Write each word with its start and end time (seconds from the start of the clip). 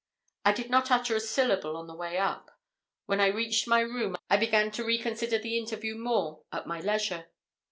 I 0.43 0.51
did 0.51 0.71
not 0.71 0.89
utter 0.89 1.15
a 1.15 1.19
syllable 1.19 1.77
on 1.77 1.85
the 1.85 1.93
way 1.93 2.17
up. 2.17 2.57
When 3.05 3.21
I 3.21 3.27
reached 3.27 3.67
my 3.67 3.81
room, 3.81 4.15
I 4.31 4.37
began 4.37 4.71
to 4.71 4.83
reconsider 4.83 5.37
the 5.37 5.59
interview 5.59 5.95
more 5.95 6.41
at 6.51 6.65
my 6.65 6.79
leisure. 6.79 7.27